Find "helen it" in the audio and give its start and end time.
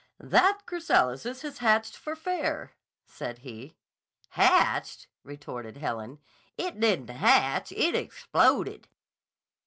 5.77-6.79